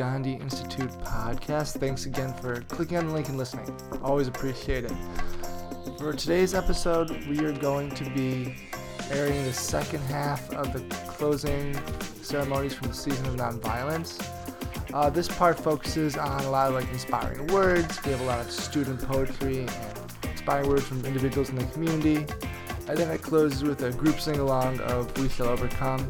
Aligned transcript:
Gandhi 0.00 0.36
Institute 0.36 0.88
podcast. 1.02 1.78
Thanks 1.78 2.06
again 2.06 2.32
for 2.32 2.62
clicking 2.62 2.96
on 2.96 3.08
the 3.08 3.12
link 3.12 3.28
and 3.28 3.36
listening. 3.36 3.70
Always 4.02 4.28
appreciate 4.28 4.86
it. 4.86 4.92
For 5.98 6.14
today's 6.14 6.54
episode, 6.54 7.10
we 7.26 7.38
are 7.40 7.52
going 7.52 7.90
to 7.90 8.04
be 8.14 8.56
airing 9.10 9.44
the 9.44 9.52
second 9.52 10.00
half 10.04 10.50
of 10.54 10.72
the 10.72 10.80
closing 11.08 11.78
ceremonies 12.22 12.72
from 12.72 12.88
the 12.88 12.94
season 12.94 13.26
of 13.26 13.34
nonviolence. 13.34 14.26
Uh, 14.94 15.10
this 15.10 15.28
part 15.28 15.60
focuses 15.60 16.16
on 16.16 16.44
a 16.44 16.50
lot 16.50 16.68
of 16.68 16.74
like 16.76 16.88
inspiring 16.92 17.46
words. 17.48 18.02
We 18.02 18.12
have 18.12 18.22
a 18.22 18.24
lot 18.24 18.40
of 18.40 18.50
student 18.50 19.02
poetry 19.06 19.58
and 19.58 19.72
inspiring 20.30 20.70
words 20.70 20.84
from 20.84 21.04
individuals 21.04 21.50
in 21.50 21.56
the 21.56 21.66
community. 21.66 22.24
And 22.88 22.96
then 22.96 23.10
it 23.10 23.20
closes 23.20 23.64
with 23.64 23.82
a 23.82 23.90
group 23.90 24.18
sing 24.18 24.38
along 24.38 24.80
of 24.80 25.14
We 25.20 25.28
Shall 25.28 25.48
Overcome. 25.48 26.08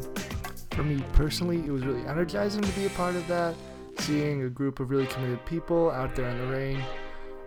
For 0.71 0.83
me 0.83 1.03
personally, 1.11 1.57
it 1.65 1.71
was 1.71 1.85
really 1.85 2.07
energizing 2.07 2.61
to 2.61 2.71
be 2.71 2.85
a 2.85 2.89
part 2.91 3.17
of 3.17 3.27
that, 3.27 3.53
seeing 4.01 4.43
a 4.43 4.49
group 4.49 4.79
of 4.79 4.89
really 4.89 5.05
committed 5.05 5.45
people 5.45 5.91
out 5.91 6.15
there 6.15 6.27
in 6.27 6.37
the 6.39 6.47
rain, 6.47 6.83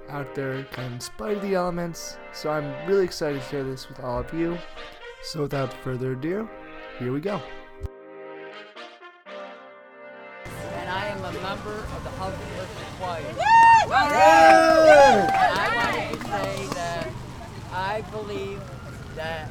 out 0.08 0.34
there 0.34 0.62
kind 0.70 0.86
of 0.86 0.92
in 0.94 1.00
spite 1.00 1.36
of 1.38 1.42
the 1.42 1.54
elements. 1.54 2.16
So 2.32 2.50
I'm 2.50 2.88
really 2.88 3.04
excited 3.04 3.42
to 3.42 3.48
share 3.48 3.64
this 3.64 3.88
with 3.88 3.98
all 4.00 4.20
of 4.20 4.32
you. 4.32 4.56
So 5.24 5.42
without 5.42 5.72
further 5.72 6.12
ado, 6.12 6.48
here 6.98 7.12
we 7.12 7.20
go. 7.20 7.42
and 10.84 10.88
I 10.88 11.06
am 11.06 11.24
a 11.24 11.32
member 11.40 11.78
of 11.78 12.04
the 12.04 12.10
House 12.10 12.34
of 12.34 12.56
Listen 12.58 12.84
Choir. 12.98 13.22
Yay! 13.22 13.84
And 15.26 15.58
I 15.58 15.68
wanted 15.74 16.20
to 16.20 16.26
say 16.26 16.66
that 16.74 17.08
I 17.72 18.02
believe 18.12 18.60
that 19.16 19.48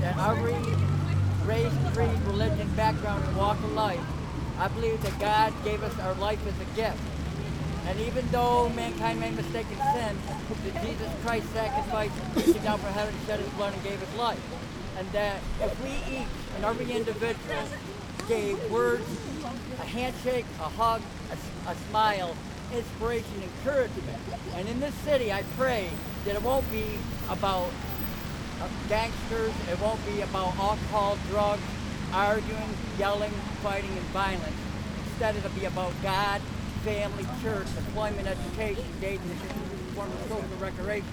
that 0.00 0.16
every 0.18 0.87
race, 1.48 1.72
creed, 1.94 2.20
religion, 2.26 2.68
background, 2.76 3.24
and 3.24 3.34
walk 3.36 3.56
of 3.56 3.72
life, 3.72 4.04
I 4.58 4.68
believe 4.68 5.02
that 5.02 5.18
God 5.18 5.54
gave 5.64 5.82
us 5.82 5.98
our 6.00 6.12
life 6.14 6.46
as 6.46 6.54
a 6.60 6.76
gift. 6.76 7.00
And 7.86 7.98
even 8.00 8.28
though 8.30 8.68
mankind 8.68 9.18
made 9.18 9.34
mistaken 9.34 9.78
sin, 9.94 10.14
that 10.64 10.84
Jesus 10.84 11.10
Christ 11.24 11.50
sacrificed, 11.54 12.12
came 12.34 12.62
down 12.62 12.78
from 12.78 12.92
heaven, 12.92 13.14
shed 13.26 13.40
his 13.40 13.48
blood, 13.50 13.72
and 13.72 13.82
gave 13.82 13.98
his 13.98 14.14
life. 14.18 14.42
And 14.98 15.10
that 15.12 15.40
if 15.62 15.82
we 15.82 15.90
each 16.18 16.28
and 16.56 16.66
every 16.66 16.92
individual 16.92 17.64
gave 18.28 18.70
words, 18.70 19.08
a 19.80 19.86
handshake, 19.86 20.44
a 20.60 20.68
hug, 20.68 21.00
a 21.66 21.74
smile, 21.88 22.36
inspiration, 22.74 23.42
encouragement. 23.42 24.18
And 24.54 24.68
in 24.68 24.80
this 24.80 24.94
city, 24.96 25.32
I 25.32 25.44
pray 25.56 25.88
that 26.26 26.34
it 26.34 26.42
won't 26.42 26.70
be 26.70 26.84
about 27.30 27.70
uh, 28.60 28.68
gangsters, 28.88 29.52
it 29.70 29.80
won't 29.80 30.04
be 30.06 30.20
about 30.22 30.56
alcohol, 30.56 31.18
drugs, 31.30 31.62
arguing, 32.12 32.70
yelling, 32.98 33.32
fighting, 33.62 33.90
and 33.90 34.06
violence. 34.06 34.56
Instead, 35.06 35.36
it'll 35.36 35.50
be 35.50 35.66
about 35.66 35.92
God, 36.02 36.40
family, 36.84 37.26
church, 37.42 37.66
employment, 37.76 38.26
education, 38.26 38.84
dating, 39.00 39.20
form 39.94 40.10
of 40.10 40.22
social 40.22 40.56
recreation. 40.60 41.08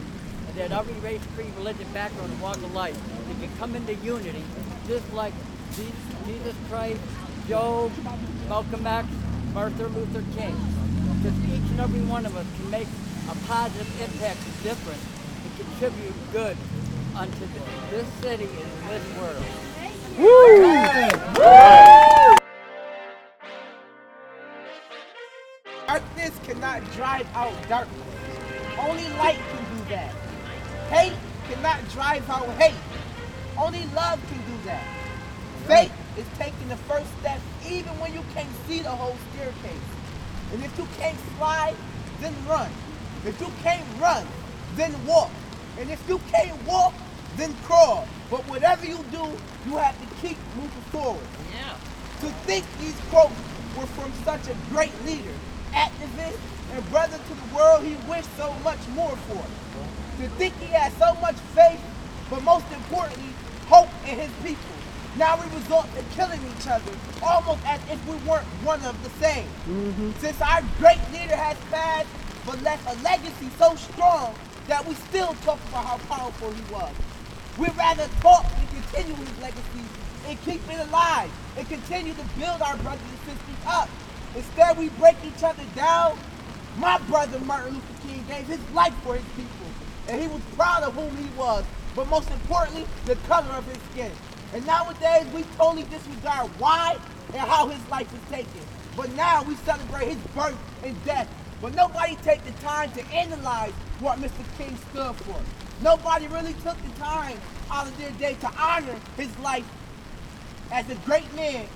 And 0.47 0.57
that 0.57 0.71
every 0.71 0.93
race, 1.01 1.21
creed, 1.35 1.51
religion, 1.57 1.87
background, 1.93 2.31
and 2.31 2.41
walk 2.41 2.57
of 2.57 2.73
life, 2.73 2.97
they 3.27 3.47
can 3.47 3.57
come 3.57 3.75
into 3.75 3.93
unity, 3.95 4.43
just 4.87 5.11
like 5.13 5.33
Jesus, 5.75 5.93
Jesus 6.25 6.55
Christ, 6.69 7.01
Job, 7.47 7.91
Malcolm 8.47 8.85
X, 8.85 9.07
Martin 9.53 9.93
Luther 9.93 10.23
King. 10.37 10.55
Because 11.17 11.37
each 11.45 11.69
and 11.71 11.79
every 11.79 12.01
one 12.01 12.25
of 12.25 12.35
us 12.37 12.45
can 12.57 12.69
make 12.69 12.87
a 13.29 13.35
positive 13.47 13.89
impact 14.01 14.37
and 14.45 14.63
difference 14.63 15.05
and 15.43 15.57
contribute 15.57 16.13
good 16.31 16.57
unto 17.15 17.47
this 17.89 18.07
city 18.21 18.43
and 18.43 18.89
this 18.89 19.17
world. 19.17 19.45
Woo! 20.17 20.75
Darkness 25.87 26.33
cannot 26.43 26.83
drive 26.93 27.27
out 27.33 27.53
darkness. 27.69 28.01
Only 28.77 29.07
light 29.17 29.39
can 29.51 29.77
do 29.77 29.85
that. 29.89 30.13
Hate 30.89 31.13
cannot 31.49 31.87
drive 31.89 32.29
out 32.29 32.47
hate. 32.61 32.75
Only 33.57 33.85
love 33.95 34.19
can 34.27 34.39
do 34.39 34.65
that. 34.65 34.83
Faith 35.67 35.93
is 36.17 36.25
taking 36.37 36.67
the 36.67 36.77
first 36.77 37.07
step 37.19 37.39
even 37.65 37.97
when 37.99 38.13
you 38.13 38.23
can't 38.33 38.49
see 38.67 38.81
the 38.81 38.89
whole 38.89 39.15
staircase. 39.33 39.87
And 40.51 40.63
if 40.63 40.77
you 40.77 40.85
can't 40.97 41.17
fly, 41.37 41.73
then 42.19 42.33
run. 42.47 42.69
If 43.25 43.39
you 43.39 43.47
can't 43.63 43.85
run, 43.99 44.27
then 44.75 44.93
walk. 45.05 45.31
And 45.79 45.89
if 45.89 46.07
you 46.07 46.19
can't 46.31 46.61
walk, 46.67 46.93
then 47.37 47.53
crawl. 47.63 48.07
But 48.29 48.41
whatever 48.49 48.85
you 48.85 49.03
do, 49.11 49.25
you 49.65 49.77
have 49.77 49.97
to 49.99 50.15
keep 50.21 50.37
moving 50.55 50.85
forward. 50.91 51.27
Yeah. 51.53 51.77
To 52.21 52.27
think 52.47 52.65
these 52.79 52.99
quotes 53.09 53.35
were 53.77 53.85
from 53.87 54.11
such 54.23 54.47
a 54.47 54.55
great 54.69 54.93
leader, 55.05 55.33
activist, 55.73 56.39
and 56.71 56.89
brother 56.89 57.17
to 57.17 57.33
the 57.33 57.55
world 57.55 57.83
he 57.83 57.95
wished 58.09 58.29
so 58.37 58.53
much 58.63 58.79
more 58.95 59.15
for. 59.27 59.45
To 60.21 60.29
think 60.39 60.57
he 60.59 60.67
had 60.67 60.93
so 60.93 61.13
much 61.21 61.35
faith, 61.53 61.81
but 62.29 62.41
most 62.43 62.65
importantly, 62.71 63.33
hope 63.67 63.89
in 64.07 64.17
his 64.17 64.31
people. 64.43 64.75
Now 65.17 65.37
we 65.37 65.43
resort 65.55 65.87
to 65.95 66.03
killing 66.15 66.41
each 66.57 66.67
other, 66.67 66.91
almost 67.23 67.65
as 67.65 67.79
if 67.89 67.99
we 68.07 68.15
weren't 68.27 68.47
one 68.63 68.83
of 68.83 69.01
the 69.03 69.09
same. 69.23 69.47
Mm-hmm. 69.67 70.11
Since 70.19 70.41
our 70.41 70.61
great 70.79 70.99
leader 71.13 71.35
has 71.35 71.57
passed, 71.71 72.09
but 72.45 72.61
left 72.63 72.83
a 72.87 73.01
legacy 73.03 73.49
so 73.57 73.75
strong 73.75 74.35
that 74.67 74.85
we 74.85 74.93
still 74.95 75.33
talk 75.45 75.59
about 75.69 75.85
how 75.85 75.97
powerful 76.15 76.51
he 76.51 76.73
was. 76.73 76.91
We'd 77.57 77.75
rather 77.77 78.07
talk 78.19 78.45
and 78.57 78.69
continue 78.69 79.15
his 79.15 79.39
legacy 79.39 79.85
and 80.27 80.41
keep 80.43 80.61
it 80.69 80.79
alive 80.87 81.31
and 81.57 81.67
continue 81.69 82.13
to 82.13 82.23
build 82.37 82.61
our 82.61 82.75
brothers 82.77 83.01
and 83.01 83.19
sisters 83.19 83.65
up. 83.65 83.89
Instead, 84.35 84.77
we 84.77 84.89
break 84.89 85.15
each 85.23 85.41
other 85.41 85.63
down. 85.73 86.17
My 86.77 86.97
brother 87.07 87.39
Martin 87.39 87.75
Luther 87.75 88.07
King 88.07 88.25
gave 88.27 88.45
his 88.47 88.59
life 88.73 88.93
for 89.03 89.15
his 89.15 89.23
people, 89.37 89.67
and 90.09 90.21
he 90.21 90.27
was 90.27 90.41
proud 90.57 90.83
of 90.83 90.93
whom 90.95 91.15
he 91.15 91.29
was, 91.37 91.63
but 91.95 92.09
most 92.09 92.29
importantly, 92.29 92.85
the 93.05 93.15
color 93.27 93.53
of 93.53 93.65
his 93.65 93.77
skin. 93.91 94.11
And 94.53 94.65
nowadays, 94.65 95.25
we 95.33 95.43
totally 95.57 95.83
disregard 95.83 96.49
why 96.59 96.97
and 97.29 97.37
how 97.37 97.69
his 97.69 97.89
life 97.89 98.11
was 98.11 98.21
taken. 98.29 98.61
But 98.97 99.13
now 99.15 99.43
we 99.43 99.55
celebrate 99.55 100.09
his 100.09 100.17
birth 100.33 100.57
and 100.83 101.05
death. 101.05 101.29
But 101.61 101.73
nobody 101.73 102.17
take 102.17 102.43
the 102.43 102.51
time 102.61 102.91
to 102.91 103.05
analyze 103.13 103.71
what 103.99 104.19
Mr. 104.19 104.43
King 104.57 104.77
stood 104.91 105.15
for. 105.15 105.39
Nobody 105.81 106.27
really 106.27 106.53
took 106.53 106.77
the 106.81 106.99
time 106.99 107.37
out 107.69 107.87
of 107.87 107.97
their 107.97 108.11
day 108.11 108.35
to 108.41 108.51
honor 108.57 108.95
his 109.17 109.37
life 109.39 109.65
as 110.71 110.89
a 110.89 110.95
great 111.05 111.31
man. 111.35 111.67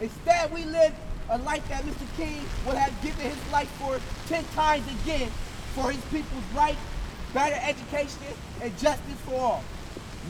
Instead, 0.00 0.52
we 0.52 0.64
live 0.64 0.94
a 1.30 1.38
life 1.38 1.66
that 1.68 1.82
Mr. 1.84 2.16
King 2.16 2.42
would 2.66 2.76
have 2.76 2.92
given 3.02 3.20
his 3.20 3.52
life 3.52 3.68
for 3.78 4.00
10 4.28 4.44
times 4.54 4.84
again 5.02 5.30
for 5.74 5.90
his 5.90 6.02
people's 6.06 6.44
right, 6.54 6.76
better 7.32 7.56
education, 7.62 8.18
and 8.60 8.76
justice 8.78 9.20
for 9.24 9.34
all. 9.34 9.64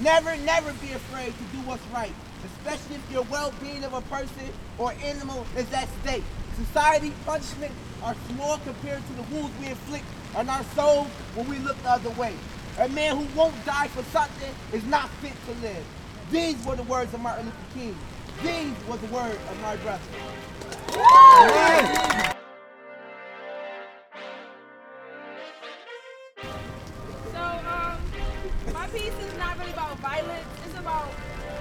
Never, 0.03 0.37
never 0.39 0.73
be 0.75 0.93
afraid 0.93 1.33
to 1.33 1.57
do 1.57 1.59
what's 1.67 1.85
right, 1.89 2.13
especially 2.45 2.97
if 2.97 3.11
your 3.11 3.23
well-being 3.25 3.83
of 3.85 3.95
a 3.95 4.03
person 4.03 4.49
or 4.79 4.93
animal 5.03 5.47
is 5.57 5.71
at 5.73 5.89
stake. 6.03 6.23
Society 6.57 7.13
punishment 7.25 7.73
are 8.03 8.15
small 8.29 8.59
compared 8.59 9.03
to 9.07 9.13
the 9.15 9.23
wounds 9.35 9.53
we 9.61 9.67
inflict 9.67 10.05
on 10.37 10.49
our 10.49 10.63
souls 10.77 11.09
when 11.35 11.49
we 11.49 11.59
look 11.59 11.81
the 11.83 11.91
other 11.91 12.11
way. 12.11 12.35
A 12.79 12.89
man 12.89 13.17
who 13.17 13.39
won't 13.39 13.55
die 13.67 13.89
for 13.89 14.03
something 14.05 14.55
is 14.73 14.85
not 14.85 15.11
fit 15.21 15.33
to 15.47 15.53
live. 15.61 15.85
These 16.31 16.65
were 16.65 16.77
the 16.77 16.85
words 16.85 17.13
of 17.13 17.21
Martin 17.21 17.47
Luther 17.47 17.59
King. 17.75 17.97
These 18.43 18.89
were 18.89 18.97
the 18.97 19.13
words 19.13 19.39
of 19.51 19.61
my 19.61 19.77
brother. 19.77 20.01
So, 27.33 27.43
um, 27.43 27.99
my 28.73 28.87
piece 28.89 29.13
is 29.13 29.39
not 29.39 29.59
really 29.59 29.73
about 29.73 29.99
violence. 29.99 30.47
It's 30.65 30.79
about 30.79 31.11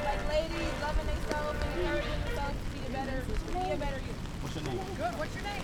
like 0.05 0.29
ladies 0.29 0.73
loving 0.81 1.05
themselves 1.05 1.59
and 1.59 1.81
encouraging 1.81 2.19
themselves 2.25 2.55
to 2.63 2.79
be 2.79 2.87
a 2.87 2.89
better, 2.91 3.23
be 3.51 3.71
a 3.71 3.77
better 3.77 3.97
you. 3.97 4.13
What's 4.41 4.55
your 4.55 4.63
name? 4.65 4.79
Good. 4.95 5.19
What's 5.19 5.35
your 5.35 5.43
name? 5.43 5.63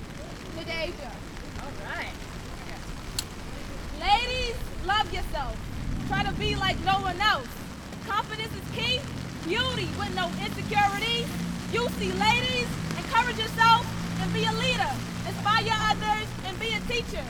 Nadeja. 0.57 1.11
All 1.63 1.71
right. 1.95 2.34
Love 4.85 5.11
yourself. 5.11 5.57
Try 6.07 6.21
to 6.23 6.31
be 6.33 6.55
like 6.55 6.77
no 6.85 7.01
one 7.01 7.19
else. 7.19 7.47
Confidence 8.07 8.53
is 8.53 8.67
key. 8.77 9.01
Beauty 9.43 9.89
with 9.97 10.13
no 10.13 10.29
insecurities. 10.37 11.25
You 11.73 11.89
see, 11.97 12.13
ladies, 12.13 12.69
encourage 12.93 13.37
yourself 13.37 13.81
and 14.21 14.31
be 14.31 14.45
a 14.45 14.53
leader. 14.53 14.93
Inspire 15.25 15.73
others 15.89 16.29
and 16.45 16.53
be 16.59 16.69
a 16.77 16.81
teacher. 16.85 17.25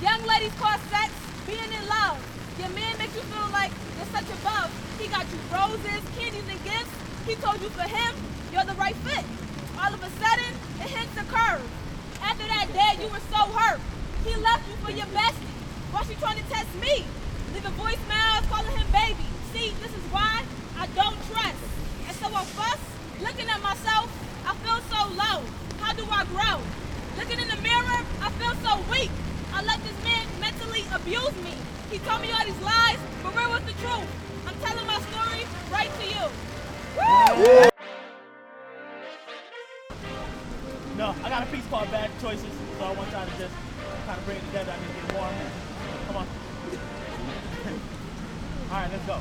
Young 0.00 0.24
ladies 0.24 0.52
cause 0.56 0.80
sex 0.88 1.12
being 1.44 1.68
in 1.68 1.84
love. 1.86 2.16
Your 2.58 2.70
man 2.70 2.96
makes 2.96 3.14
you 3.14 3.22
feel 3.28 3.48
like 3.52 3.72
you're 3.96 4.08
such 4.16 4.28
a 4.32 4.38
buff. 4.40 4.72
He 4.98 5.08
got 5.08 5.28
you 5.28 5.38
roses, 5.52 6.00
candies, 6.16 6.48
and 6.48 6.62
gifts. 6.64 6.96
He 7.28 7.36
told 7.36 7.60
you 7.60 7.68
for 7.76 7.84
him, 7.84 8.16
you're 8.52 8.64
the 8.64 8.74
right 8.80 8.96
fit. 9.04 9.24
All 9.76 9.92
of 9.92 10.00
a 10.00 10.10
sudden, 10.16 10.52
it 10.80 10.88
hits 10.88 11.12
a 11.20 11.24
curve. 11.28 11.60
After 12.22 12.46
that 12.48 12.72
day, 12.72 13.04
you 13.04 13.12
were 13.12 13.24
so 13.28 13.44
hurt. 13.52 13.80
He 14.24 14.34
left 14.40 14.64
you 14.68 14.76
for 14.80 14.90
your 14.90 15.06
bestie. 15.12 15.45
Why 15.96 16.04
she 16.04 16.14
trying 16.20 16.36
to 16.36 16.44
test 16.52 16.68
me? 16.76 17.08
Leaving 17.54 17.72
voicemails, 17.72 18.44
calling 18.52 18.76
him 18.76 18.84
baby. 18.92 19.24
See, 19.56 19.72
this 19.80 19.88
is 19.96 20.04
why 20.12 20.44
I 20.76 20.84
don't 20.92 21.16
trust. 21.32 21.56
And 22.04 22.14
so 22.20 22.28
I 22.36 22.44
fuss, 22.52 22.76
looking 23.24 23.48
at 23.48 23.62
myself, 23.64 24.04
I 24.44 24.52
feel 24.60 24.76
so 24.92 25.08
low. 25.16 25.40
How 25.80 25.96
do 25.96 26.04
I 26.12 26.28
grow. 26.28 26.60
Looking 27.16 27.40
in 27.40 27.48
the 27.48 27.56
mirror, 27.64 28.04
I 28.20 28.28
feel 28.36 28.52
so 28.60 28.76
weak. 28.92 29.08
I 29.56 29.64
let 29.64 29.80
this 29.88 29.96
man 30.04 30.28
mentally 30.38 30.84
abuse 30.92 31.32
me. 31.40 31.56
He 31.88 31.96
told 32.04 32.20
me 32.20 32.28
all 32.30 32.44
these 32.44 32.60
lies, 32.60 33.00
but 33.24 33.32
where 33.32 33.48
was 33.48 33.64
the 33.64 33.72
truth? 33.80 34.04
I'm 34.44 34.56
telling 34.60 34.84
my 34.84 35.00
story 35.00 35.48
right 35.72 35.88
to 35.88 36.04
you. 36.12 36.24
Woo! 37.00 37.72
No, 41.00 41.16
I 41.24 41.28
got 41.32 41.42
a 41.42 41.46
piece 41.46 41.64
called 41.72 41.90
Bad 41.90 42.10
Choices, 42.20 42.52
so 42.76 42.84
I 42.84 42.92
want 42.92 43.10
y'all 43.12 43.24
to 43.24 43.36
just 43.40 43.54
kind 44.04 44.18
of 44.20 44.24
bring 44.26 44.36
it 44.36 44.44
together. 44.52 44.76
I 44.76 44.80
need 44.84 44.92
to 44.92 45.06
get 45.06 45.16
warm. 45.16 45.32
Come 46.06 46.16
on. 46.16 46.26
All 48.70 48.76
right, 48.80 48.90
let's 48.90 49.06
go. 49.06 49.20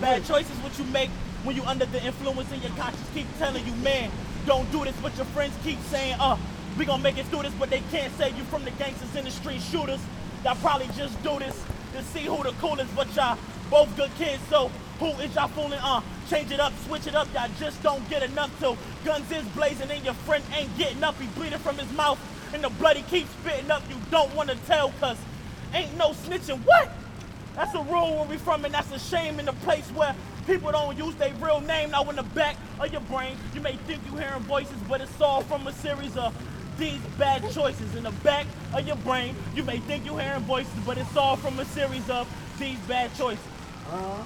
Bad 0.00 0.24
choices 0.24 0.56
what 0.58 0.78
you 0.78 0.84
make 0.86 1.10
when 1.44 1.56
you 1.56 1.62
under 1.64 1.86
the 1.86 2.04
influence 2.04 2.50
and 2.52 2.62
your 2.62 2.72
conscience 2.72 3.08
keep 3.14 3.26
telling 3.38 3.66
you, 3.66 3.72
man, 3.76 4.10
don't 4.46 4.70
do 4.72 4.84
this, 4.84 4.94
but 5.02 5.16
your 5.16 5.26
friends 5.26 5.54
keep 5.64 5.78
saying, 5.84 6.16
uh, 6.20 6.36
we 6.78 6.84
gonna 6.84 7.02
make 7.02 7.18
it 7.18 7.26
through 7.26 7.42
this, 7.42 7.54
but 7.58 7.70
they 7.70 7.82
can't 7.90 8.12
save 8.16 8.36
you 8.36 8.44
from 8.44 8.64
the 8.64 8.70
gangsters 8.72 9.14
in 9.16 9.24
the 9.24 9.30
street 9.30 9.60
shooters 9.60 10.00
that 10.42 10.58
probably 10.60 10.86
just 10.96 11.20
do 11.22 11.38
this 11.38 11.62
to 11.94 12.02
see 12.04 12.20
who 12.20 12.42
the 12.42 12.52
coolest, 12.60 12.94
but 12.94 13.14
y'all 13.14 13.38
both 13.70 13.94
good 13.96 14.10
kids, 14.16 14.42
so 14.48 14.70
who 14.98 15.08
is 15.22 15.34
y'all 15.34 15.48
fooling? 15.48 15.78
Uh, 15.82 16.00
change 16.28 16.50
it 16.50 16.60
up, 16.60 16.72
switch 16.86 17.06
it 17.06 17.14
up, 17.14 17.28
y'all 17.34 17.48
just 17.58 17.82
don't 17.82 18.08
get 18.08 18.22
enough 18.22 18.56
till 18.58 18.76
guns 19.04 19.30
is 19.32 19.44
blazing 19.48 19.90
and 19.90 20.04
your 20.04 20.14
friend 20.14 20.44
ain't 20.54 20.76
getting 20.78 21.02
up, 21.02 21.18
he 21.20 21.26
bleeding 21.28 21.58
from 21.58 21.76
his 21.78 21.90
mouth 21.92 22.18
and 22.52 22.64
the 22.64 22.70
bloody 22.70 23.02
keeps 23.02 23.30
spitting 23.30 23.70
up, 23.70 23.82
you 23.88 23.96
don't 24.10 24.34
wanna 24.34 24.56
tell, 24.66 24.92
cause 25.00 25.16
ain't 25.74 25.96
no 25.96 26.10
snitching, 26.10 26.58
what? 26.64 26.90
That's 27.56 27.74
a 27.74 27.82
rule 27.82 28.16
where 28.16 28.24
we 28.24 28.36
from, 28.36 28.64
and 28.64 28.72
that's 28.72 28.90
a 28.92 28.98
shame 28.98 29.38
in 29.40 29.48
a 29.48 29.52
place 29.52 29.88
where 29.90 30.14
people 30.46 30.72
don't 30.72 30.96
use 30.96 31.14
their 31.16 31.34
real 31.34 31.60
name. 31.60 31.90
Now 31.90 32.08
in 32.08 32.16
the 32.16 32.22
back 32.22 32.56
of 32.78 32.90
your 32.92 33.02
brain, 33.02 33.36
you 33.54 33.60
may 33.60 33.76
think 33.86 34.02
you're 34.06 34.20
hearing 34.20 34.42
voices, 34.42 34.76
but 34.88 35.00
it's 35.00 35.20
all 35.20 35.42
from 35.42 35.66
a 35.66 35.72
series 35.72 36.16
of 36.16 36.34
these 36.78 37.00
bad 37.18 37.42
choices. 37.52 37.94
In 37.94 38.04
the 38.04 38.10
back 38.22 38.46
of 38.72 38.86
your 38.86 38.96
brain, 38.96 39.34
you 39.54 39.62
may 39.62 39.78
think 39.80 40.06
you're 40.06 40.18
hearing 40.18 40.42
voices, 40.42 40.72
but 40.86 40.96
it's 40.96 41.16
all 41.16 41.36
from 41.36 41.58
a 41.58 41.64
series 41.64 42.08
of 42.08 42.26
these 42.58 42.78
bad 42.80 43.14
choices. 43.14 43.44
Uh-huh. 43.88 44.22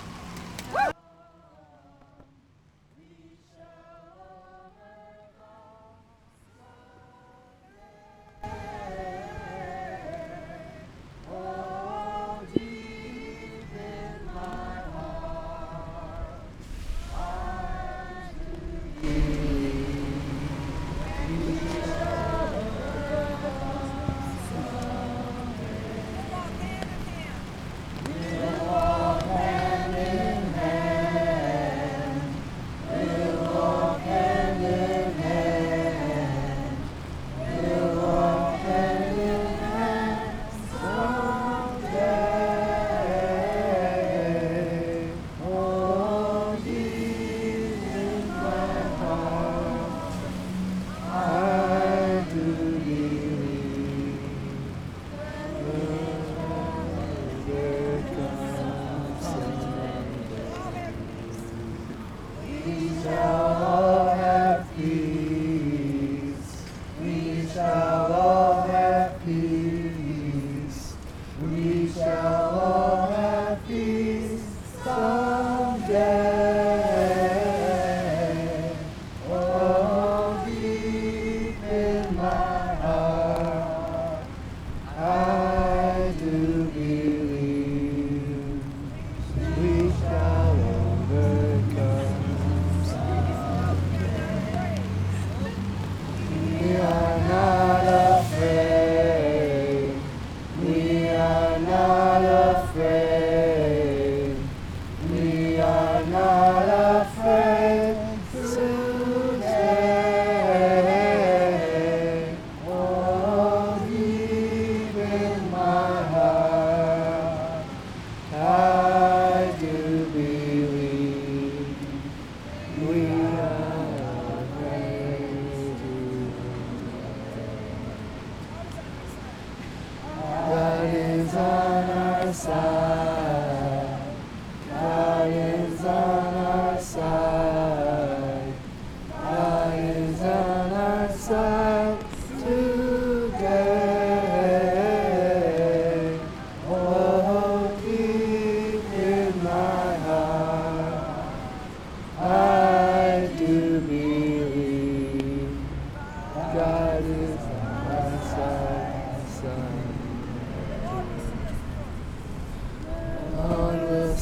God 82.45 83.14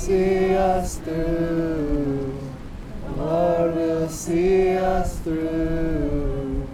see 0.02 0.56
us 0.56 0.98
through. 0.98 2.34
Lord 3.16 3.76
will 3.76 4.08
see 4.08 4.74
us 4.76 5.20
through. 5.20 6.66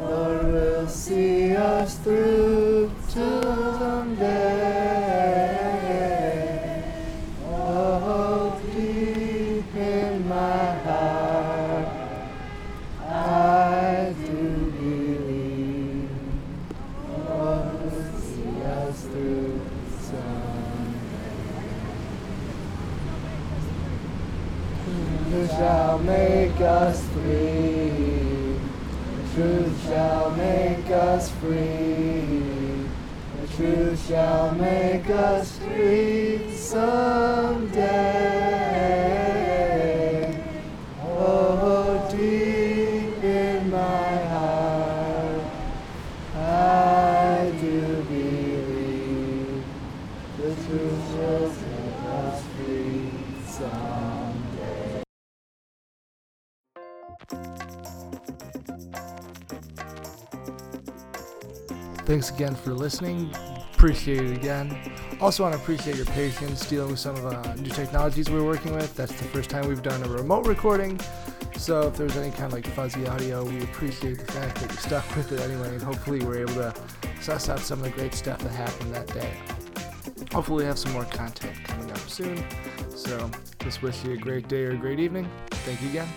Lord 0.00 0.46
will 0.46 0.88
see 0.88 1.54
us 1.54 1.98
through 1.98 2.90
till 3.10 3.42
someday. 3.78 4.32
Oh, 7.44 8.58
deep 8.72 9.74
in 9.76 10.26
my 10.26 10.65
truth 29.36 29.84
shall 29.86 30.30
make 30.30 30.90
us 30.90 31.30
free. 31.30 32.86
The 33.38 33.46
truth 33.54 34.08
shall 34.08 34.54
make 34.54 35.10
us 35.10 35.58
free 35.58 36.50
someday. 36.50 37.82
Oh, 41.04 42.08
deep 42.10 43.22
in 43.22 43.70
my 43.70 44.24
heart, 44.32 45.42
I 46.34 47.52
do 47.60 48.04
believe 48.08 49.64
the 50.38 50.54
truth 50.64 51.04
Thanks 62.06 62.30
again 62.30 62.54
for 62.54 62.72
listening. 62.72 63.34
Appreciate 63.74 64.22
it 64.22 64.36
again. 64.36 64.78
Also, 65.20 65.42
want 65.42 65.56
to 65.56 65.60
appreciate 65.60 65.96
your 65.96 66.06
patience 66.06 66.64
dealing 66.68 66.92
with 66.92 67.00
some 67.00 67.16
of 67.16 67.22
the 67.24 67.54
new 67.60 67.68
technologies 67.68 68.30
we're 68.30 68.44
working 68.44 68.76
with. 68.76 68.94
That's 68.94 69.12
the 69.12 69.24
first 69.24 69.50
time 69.50 69.66
we've 69.66 69.82
done 69.82 70.04
a 70.04 70.08
remote 70.08 70.46
recording. 70.46 71.00
So, 71.56 71.88
if 71.88 71.96
there's 71.96 72.16
any 72.16 72.30
kind 72.30 72.44
of 72.44 72.52
like 72.52 72.66
fuzzy 72.68 73.08
audio, 73.08 73.44
we 73.44 73.60
appreciate 73.64 74.18
the 74.18 74.32
fact 74.32 74.60
that 74.60 74.70
you 74.70 74.76
stuck 74.76 75.16
with 75.16 75.32
it 75.32 75.40
anyway, 75.40 75.68
and 75.70 75.82
hopefully, 75.82 76.20
we're 76.20 76.42
able 76.42 76.54
to 76.54 76.74
suss 77.20 77.48
out 77.48 77.58
some 77.58 77.80
of 77.80 77.86
the 77.86 77.90
great 77.90 78.14
stuff 78.14 78.38
that 78.38 78.52
happened 78.52 78.94
that 78.94 79.08
day. 79.08 79.32
Hopefully, 80.32 80.62
we 80.62 80.68
have 80.68 80.78
some 80.78 80.92
more 80.92 81.06
content 81.06 81.56
coming 81.64 81.90
up 81.90 81.98
soon. 81.98 82.44
So, 82.94 83.28
just 83.58 83.82
wish 83.82 84.04
you 84.04 84.12
a 84.12 84.16
great 84.16 84.46
day 84.46 84.62
or 84.62 84.70
a 84.70 84.76
great 84.76 85.00
evening. 85.00 85.28
Thank 85.50 85.82
you 85.82 85.88
again. 85.88 86.08